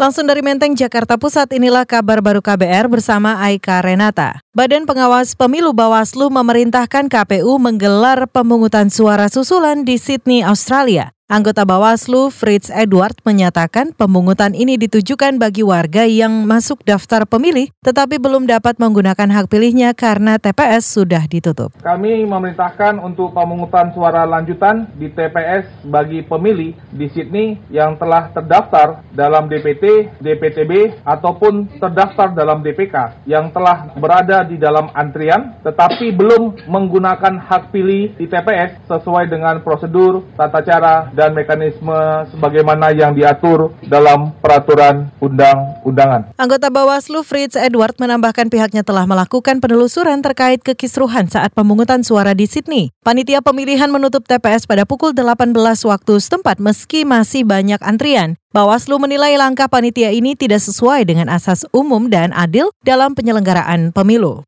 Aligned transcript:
Langsung 0.00 0.24
dari 0.24 0.40
Menteng, 0.40 0.72
Jakarta 0.72 1.20
Pusat, 1.20 1.52
inilah 1.52 1.84
kabar 1.84 2.24
baru 2.24 2.40
KBR 2.40 2.88
bersama 2.88 3.36
Aika 3.44 3.76
Renata. 3.84 4.40
Badan 4.56 4.88
Pengawas 4.88 5.36
Pemilu 5.36 5.76
Bawaslu 5.76 6.32
memerintahkan 6.32 7.12
KPU 7.12 7.60
menggelar 7.60 8.24
pemungutan 8.24 8.88
suara 8.88 9.28
susulan 9.28 9.84
di 9.84 10.00
Sydney, 10.00 10.40
Australia. 10.40 11.12
Anggota 11.32 11.64
Bawaslu 11.64 12.28
Fritz 12.28 12.68
Edward 12.68 13.16
menyatakan 13.24 13.96
pemungutan 13.96 14.52
ini 14.52 14.76
ditujukan 14.76 15.40
bagi 15.40 15.64
warga 15.64 16.04
yang 16.04 16.44
masuk 16.44 16.84
daftar 16.84 17.24
pemilih 17.24 17.72
tetapi 17.80 18.20
belum 18.20 18.44
dapat 18.44 18.76
menggunakan 18.76 19.32
hak 19.32 19.48
pilihnya 19.48 19.96
karena 19.96 20.36
TPS 20.36 20.92
sudah 20.92 21.24
ditutup. 21.24 21.72
Kami 21.80 22.28
memerintahkan 22.28 23.00
untuk 23.00 23.32
pemungutan 23.32 23.96
suara 23.96 24.28
lanjutan 24.28 24.92
di 24.92 25.08
TPS 25.08 25.88
bagi 25.88 26.20
pemilih 26.20 26.76
di 26.92 27.08
Sydney 27.08 27.56
yang 27.72 27.96
telah 27.96 28.28
terdaftar 28.36 29.00
dalam 29.16 29.48
DPT, 29.48 30.12
DPTB 30.20 31.00
ataupun 31.00 31.80
terdaftar 31.80 32.36
dalam 32.36 32.60
DPK 32.60 33.24
yang 33.24 33.48
telah 33.56 33.88
berada 33.96 34.44
di 34.44 34.60
dalam 34.60 34.92
antrian 34.92 35.56
tetapi 35.64 36.12
belum 36.12 36.68
menggunakan 36.68 37.40
hak 37.40 37.72
pilih 37.72 38.20
di 38.20 38.28
TPS 38.28 38.84
sesuai 38.84 39.32
dengan 39.32 39.64
prosedur, 39.64 40.28
tata 40.36 40.60
cara, 40.60 41.08
dan 41.08 41.21
dan 41.22 41.38
mekanisme 41.38 42.26
sebagaimana 42.34 42.90
yang 42.90 43.14
diatur 43.14 43.70
dalam 43.86 44.34
peraturan 44.42 45.06
undang-undangan. 45.22 46.34
Anggota 46.34 46.66
Bawaslu 46.66 47.22
Fritz 47.22 47.54
Edward 47.54 47.94
menambahkan 48.02 48.50
pihaknya 48.50 48.82
telah 48.82 49.06
melakukan 49.06 49.62
penelusuran 49.62 50.18
terkait 50.18 50.66
kekisruhan 50.66 51.30
saat 51.30 51.54
pemungutan 51.54 52.02
suara 52.02 52.34
di 52.34 52.50
Sydney. 52.50 52.90
Panitia 53.06 53.38
pemilihan 53.38 53.86
menutup 53.86 54.26
TPS 54.26 54.66
pada 54.66 54.82
pukul 54.82 55.14
18 55.14 55.54
waktu 55.86 56.14
setempat 56.18 56.58
meski 56.58 57.06
masih 57.06 57.46
banyak 57.46 57.78
antrian. 57.86 58.34
Bawaslu 58.50 58.98
menilai 58.98 59.38
langkah 59.38 59.70
panitia 59.70 60.10
ini 60.10 60.34
tidak 60.34 60.60
sesuai 60.60 61.06
dengan 61.06 61.30
asas 61.30 61.64
umum 61.70 62.10
dan 62.10 62.34
adil 62.34 62.68
dalam 62.82 63.14
penyelenggaraan 63.14 63.94
pemilu. 63.94 64.44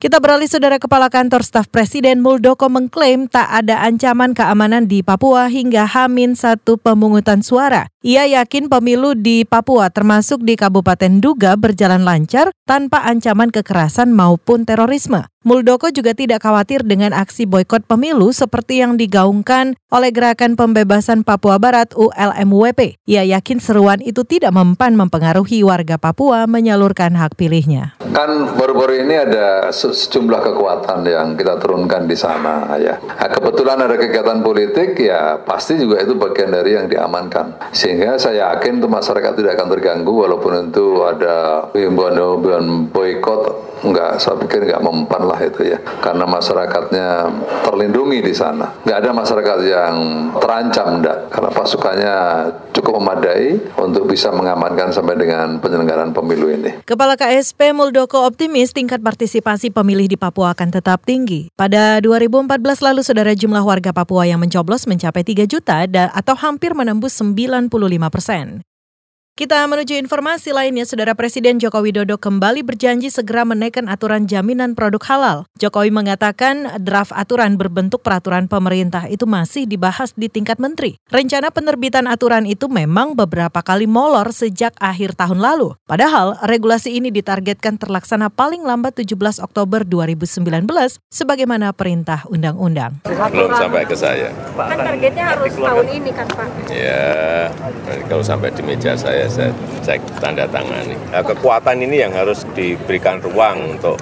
Kita 0.00 0.16
beralih 0.16 0.48
saudara 0.48 0.80
Kepala 0.80 1.12
Kantor 1.12 1.44
Staf 1.44 1.68
Presiden 1.68 2.24
Muldoko 2.24 2.72
mengklaim 2.72 3.28
tak 3.28 3.44
ada 3.52 3.84
ancaman 3.84 4.32
keamanan 4.32 4.88
di 4.88 5.04
Papua 5.04 5.52
hingga 5.52 5.84
Hamin 5.84 6.32
satu 6.32 6.80
pemungutan 6.80 7.44
suara. 7.44 7.84
Ia 8.00 8.24
yakin 8.24 8.72
pemilu 8.72 9.12
di 9.12 9.44
Papua 9.44 9.92
termasuk 9.92 10.40
di 10.40 10.56
Kabupaten 10.56 11.20
Duga 11.20 11.52
berjalan 11.60 12.00
lancar 12.00 12.48
tanpa 12.64 13.04
ancaman 13.04 13.52
kekerasan 13.52 14.16
maupun 14.16 14.64
terorisme. 14.64 15.28
Muldoko 15.40 15.88
juga 15.88 16.12
tidak 16.12 16.44
khawatir 16.44 16.84
dengan 16.84 17.16
aksi 17.16 17.48
boykot 17.48 17.88
pemilu 17.88 18.28
seperti 18.28 18.84
yang 18.84 19.00
digaungkan 19.00 19.72
oleh 19.88 20.12
Gerakan 20.12 20.52
Pembebasan 20.52 21.24
Papua 21.24 21.56
Barat 21.56 21.96
ULMWP. 21.96 23.00
Ia 23.08 23.24
yakin 23.24 23.56
seruan 23.56 24.04
itu 24.04 24.20
tidak 24.28 24.52
mempan 24.52 25.00
mempengaruhi 25.00 25.64
warga 25.64 25.96
Papua 25.96 26.44
menyalurkan 26.44 27.16
hak 27.16 27.40
pilihnya. 27.40 27.96
Kan 28.12 28.52
baru-baru 28.52 29.08
ini 29.08 29.16
ada 29.16 29.72
sejumlah 29.72 30.44
kekuatan 30.44 31.08
yang 31.08 31.32
kita 31.40 31.56
turunkan 31.56 32.04
di 32.04 32.20
sana 32.20 32.76
ya. 32.76 33.00
Nah, 33.00 33.28
kebetulan 33.32 33.80
ada 33.80 33.96
kegiatan 33.96 34.44
politik 34.44 34.92
ya 35.00 35.40
pasti 35.40 35.80
juga 35.80 36.04
itu 36.04 36.20
bagian 36.20 36.52
dari 36.52 36.76
yang 36.76 36.84
diamankan. 36.84 37.72
Sehingga 37.72 38.20
saya 38.20 38.52
yakin 38.52 38.76
itu 38.76 38.92
masyarakat 38.92 39.32
tidak 39.40 39.56
akan 39.56 39.72
terganggu 39.72 40.12
walaupun 40.20 40.68
itu 40.68 41.00
ada 41.00 41.64
himbauan-himbauan 41.72 42.92
boykot 42.92 43.69
Enggak, 43.80 44.20
saya 44.20 44.36
pikir 44.36 44.68
enggak 44.68 44.84
mempan 44.84 45.22
lah 45.24 45.40
itu 45.40 45.72
ya. 45.72 45.78
Karena 46.04 46.28
masyarakatnya 46.28 47.08
terlindungi 47.64 48.20
di 48.20 48.34
sana. 48.36 48.70
Enggak 48.84 48.98
ada 49.04 49.10
masyarakat 49.16 49.58
yang 49.66 49.94
terancam 50.36 51.00
enggak. 51.00 51.18
Karena 51.32 51.50
pasukannya 51.50 52.16
cukup 52.76 53.00
memadai 53.00 53.56
untuk 53.80 54.06
bisa 54.06 54.28
mengamankan 54.30 54.92
sampai 54.92 55.16
dengan 55.16 55.58
penyelenggaraan 55.58 56.12
pemilu 56.12 56.52
ini. 56.52 56.84
Kepala 56.84 57.16
KSP 57.16 57.72
Muldoko 57.72 58.24
optimis 58.28 58.76
tingkat 58.76 59.00
partisipasi 59.00 59.72
pemilih 59.72 60.06
di 60.06 60.16
Papua 60.20 60.52
akan 60.52 60.68
tetap 60.70 61.02
tinggi. 61.08 61.48
Pada 61.56 61.98
2014 62.04 62.60
lalu 62.84 63.00
saudara 63.00 63.32
jumlah 63.32 63.64
warga 63.64 63.90
Papua 63.96 64.28
yang 64.28 64.38
mencoblos 64.38 64.84
mencapai 64.84 65.24
3 65.24 65.48
juta 65.48 65.82
atau 65.90 66.34
hampir 66.36 66.76
menembus 66.76 67.16
95 67.16 67.72
persen. 68.12 68.60
Kita 69.40 69.64
menuju 69.64 69.96
informasi 69.96 70.52
lainnya, 70.52 70.84
Saudara 70.84 71.16
Presiden 71.16 71.56
Joko 71.56 71.80
Widodo 71.80 72.20
kembali 72.20 72.60
berjanji 72.60 73.08
segera 73.08 73.40
menaikkan 73.48 73.88
aturan 73.88 74.28
jaminan 74.28 74.76
produk 74.76 75.00
halal. 75.08 75.38
Jokowi 75.56 75.88
mengatakan 75.88 76.76
draft 76.76 77.08
aturan 77.16 77.56
berbentuk 77.56 78.04
peraturan 78.04 78.52
pemerintah 78.52 79.08
itu 79.08 79.24
masih 79.24 79.64
dibahas 79.64 80.12
di 80.12 80.28
tingkat 80.28 80.60
menteri. 80.60 81.00
Rencana 81.08 81.48
penerbitan 81.48 82.04
aturan 82.04 82.44
itu 82.44 82.68
memang 82.68 83.16
beberapa 83.16 83.64
kali 83.64 83.88
molor 83.88 84.28
sejak 84.28 84.76
akhir 84.76 85.16
tahun 85.16 85.40
lalu. 85.40 85.72
Padahal 85.88 86.36
regulasi 86.44 87.00
ini 87.00 87.08
ditargetkan 87.08 87.80
terlaksana 87.80 88.28
paling 88.28 88.60
lambat 88.60 89.00
17 89.00 89.40
Oktober 89.40 89.88
2019 89.88 90.68
sebagaimana 91.08 91.72
perintah 91.72 92.28
undang-undang. 92.28 93.00
Belum 93.08 93.56
sampai 93.56 93.88
ke 93.88 93.96
saya. 93.96 94.36
Kan 94.52 94.76
targetnya 94.84 95.32
harus 95.32 95.56
tahun 95.56 95.86
ini 95.96 96.12
kan 96.12 96.28
Pak? 96.28 96.68
Ya, 96.68 97.48
kalau 98.04 98.20
sampai 98.20 98.52
di 98.52 98.60
meja 98.60 98.92
saya 99.00 99.29
saya 99.30 99.54
cek 99.86 100.02
tanda 100.18 100.44
tangani. 100.50 100.98
Nah, 101.14 101.22
kekuatan 101.22 101.78
ini 101.80 102.02
yang 102.02 102.12
harus 102.12 102.42
diberikan 102.52 103.22
ruang 103.22 103.78
untuk 103.78 103.96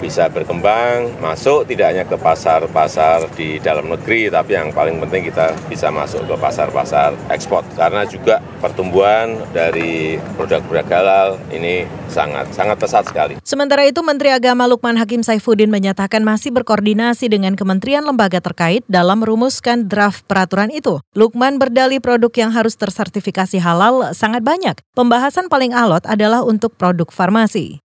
bisa 0.00 0.28
berkembang, 0.32 1.12
masuk 1.20 1.68
tidak 1.68 1.86
hanya 1.94 2.04
ke 2.04 2.16
pasar-pasar 2.16 3.28
di 3.36 3.60
dalam 3.60 3.88
negeri, 3.88 4.32
tapi 4.32 4.56
yang 4.56 4.72
paling 4.72 4.98
penting 5.04 5.28
kita 5.28 5.52
bisa 5.68 5.92
masuk 5.92 6.24
ke 6.24 6.34
pasar-pasar 6.36 7.14
ekspor. 7.30 7.62
Karena 7.76 8.02
juga 8.08 8.40
pertumbuhan 8.58 9.36
dari 9.52 10.16
produk-produk 10.40 10.86
halal 10.88 11.28
ini 11.52 11.84
sangat 12.08 12.50
sangat 12.56 12.76
pesat 12.80 13.04
sekali. 13.04 13.34
Sementara 13.44 13.84
itu 13.84 14.00
Menteri 14.00 14.32
Agama 14.32 14.64
Lukman 14.64 14.96
Hakim 14.96 15.20
Saifuddin 15.20 15.68
menyatakan 15.68 16.24
masih 16.24 16.54
berkoordinasi 16.54 17.28
dengan 17.28 17.58
kementerian 17.58 18.06
lembaga 18.06 18.40
terkait 18.40 18.86
dalam 18.88 19.20
merumuskan 19.20 19.84
draft 19.84 20.24
peraturan 20.24 20.72
itu. 20.72 21.02
Lukman 21.12 21.60
berdalih 21.60 22.00
produk 22.00 22.32
yang 22.32 22.50
harus 22.54 22.78
tersertifikasi 22.78 23.60
halal 23.60 24.16
sangat 24.16 24.40
banyak. 24.40 24.80
Pembahasan 24.96 25.52
paling 25.52 25.76
alot 25.76 26.06
adalah 26.08 26.40
untuk 26.46 26.72
produk 26.78 27.10
farmasi. 27.10 27.83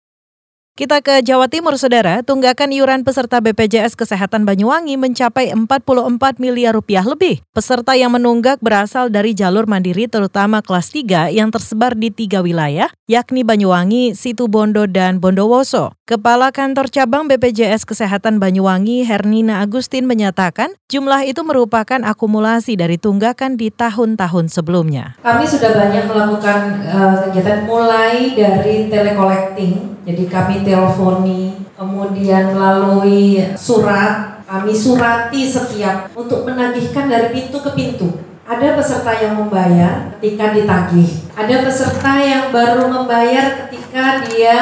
Kita 0.75 0.99
ke 0.99 1.23
Jawa 1.23 1.47
Timur, 1.47 1.79
Saudara. 1.79 2.19
Tunggakan 2.19 2.75
iuran 2.75 3.07
peserta 3.07 3.39
BPJS 3.39 3.95
Kesehatan 3.95 4.43
Banyuwangi 4.43 4.99
mencapai 4.99 5.47
44 5.55 6.35
miliar 6.35 6.75
rupiah 6.75 7.07
lebih. 7.07 7.39
Peserta 7.55 7.95
yang 7.95 8.11
menunggak 8.11 8.59
berasal 8.59 9.07
dari 9.07 9.31
jalur 9.31 9.71
mandiri 9.71 10.11
terutama 10.11 10.59
kelas 10.59 10.91
3 10.91 11.31
yang 11.31 11.47
tersebar 11.47 11.95
di 11.95 12.11
tiga 12.11 12.43
wilayah, 12.43 12.91
yakni 13.07 13.47
Banyuwangi, 13.47 14.19
Situbondo, 14.19 14.83
dan 14.83 15.23
Bondowoso. 15.23 15.95
Kepala 16.05 16.53
Kantor 16.53 16.93
Cabang 16.93 17.25
BPJS 17.25 17.81
Kesehatan 17.81 18.37
Banyuwangi, 18.37 19.01
Hernina 19.09 19.65
Agustin, 19.65 20.05
menyatakan 20.05 20.69
jumlah 20.85 21.25
itu 21.25 21.41
merupakan 21.41 21.97
akumulasi 21.97 22.77
dari 22.77 23.01
tunggakan 23.01 23.57
di 23.57 23.73
tahun-tahun 23.73 24.53
sebelumnya. 24.53 25.17
Kami 25.25 25.49
sudah 25.49 25.73
banyak 25.73 26.05
melakukan 26.05 26.85
uh, 26.85 27.25
kegiatan 27.25 27.65
mulai 27.65 28.37
dari 28.37 28.85
telecollecting, 28.85 30.05
jadi 30.05 30.23
kami 30.29 30.61
teleponi, 30.61 31.57
kemudian 31.73 32.53
melalui 32.53 33.41
surat, 33.57 34.45
kami 34.45 34.77
surati 34.77 35.41
setiap 35.49 36.13
untuk 36.13 36.45
menagihkan 36.45 37.09
dari 37.09 37.33
pintu 37.33 37.65
ke 37.65 37.73
pintu. 37.73 38.13
Ada 38.45 38.77
peserta 38.77 39.09
yang 39.09 39.41
membayar 39.41 40.13
ketika 40.21 40.53
ditagih. 40.53 41.09
Ada 41.33 41.65
peserta 41.65 42.13
yang 42.21 42.53
baru 42.53 42.93
membayar 42.93 43.65
ketika 43.65 44.21
dia 44.29 44.57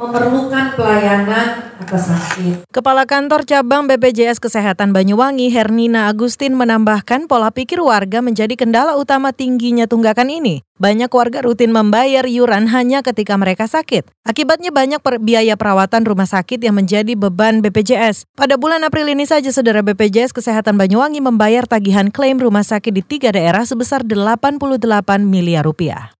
memerlukan 0.00 0.80
pelayanan 0.80 1.76
atas 1.76 2.08
sakit. 2.08 2.64
Kepala 2.72 3.04
Kantor 3.04 3.44
Cabang 3.44 3.84
BPJS 3.84 4.40
Kesehatan 4.40 4.96
Banyuwangi 4.96 5.52
Hernina 5.52 6.08
Agustin 6.08 6.56
menambahkan 6.56 7.28
pola 7.28 7.52
pikir 7.52 7.84
warga 7.84 8.24
menjadi 8.24 8.56
kendala 8.56 8.96
utama 8.96 9.36
tingginya 9.36 9.84
tunggakan 9.84 10.32
ini. 10.32 10.64
Banyak 10.80 11.12
warga 11.12 11.44
rutin 11.44 11.76
membayar 11.76 12.24
iuran 12.24 12.64
hanya 12.72 13.04
ketika 13.04 13.36
mereka 13.36 13.68
sakit. 13.68 14.08
Akibatnya 14.24 14.72
banyak 14.72 15.04
per 15.04 15.20
biaya 15.20 15.52
perawatan 15.60 16.08
rumah 16.08 16.24
sakit 16.24 16.56
yang 16.64 16.80
menjadi 16.80 17.12
beban 17.12 17.60
BPJS. 17.60 18.24
Pada 18.32 18.56
bulan 18.56 18.80
April 18.88 19.12
ini 19.12 19.28
saja 19.28 19.52
saudara 19.52 19.84
BPJS 19.84 20.32
Kesehatan 20.32 20.80
Banyuwangi 20.80 21.20
membayar 21.20 21.68
tagihan 21.68 22.08
klaim 22.08 22.40
rumah 22.40 22.64
sakit 22.64 22.96
di 22.96 23.04
tiga 23.04 23.28
daerah 23.28 23.68
sebesar 23.68 24.00
88 24.08 24.80
miliar 25.20 25.68
rupiah. 25.68 26.19